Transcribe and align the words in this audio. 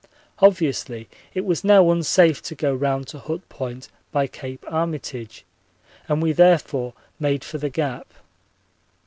Obviously 0.39 1.07
it 1.35 1.45
was 1.45 1.63
now 1.63 1.91
unsafe 1.91 2.41
to 2.41 2.55
go 2.55 2.73
round 2.73 3.07
to 3.09 3.19
Hut 3.19 3.47
Point 3.49 3.87
by 4.11 4.25
Cape 4.25 4.65
Armitage 4.67 5.45
and 6.07 6.23
we 6.23 6.31
therefore 6.31 6.95
made 7.19 7.43
for 7.43 7.59
the 7.59 7.69
Gap. 7.69 8.11